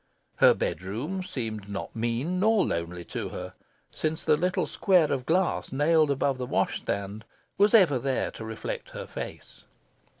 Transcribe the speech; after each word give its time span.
Her 0.37 0.55
bedroom 0.55 1.21
seemed 1.21 1.69
not 1.69 1.95
mean 1.95 2.39
nor 2.39 2.65
lonely 2.65 3.05
to 3.05 3.29
her, 3.29 3.53
since 3.93 4.25
the 4.25 4.35
little 4.35 4.65
square 4.65 5.11
of 5.11 5.27
glass, 5.27 5.71
nailed 5.71 6.09
above 6.09 6.39
the 6.39 6.47
wash 6.47 6.79
stand, 6.79 7.23
was 7.55 7.75
ever 7.75 7.99
there 7.99 8.31
to 8.31 8.43
reflect 8.43 8.89
her 8.97 9.05
face. 9.05 9.63